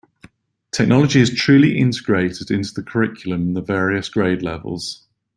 [0.71, 5.05] Technology is truly integrated into the curriculum in the various grade levels.